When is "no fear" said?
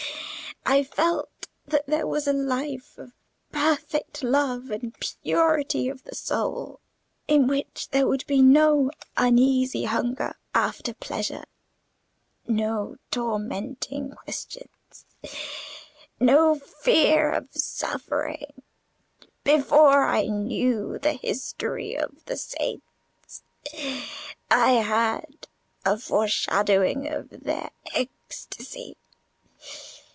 16.19-17.31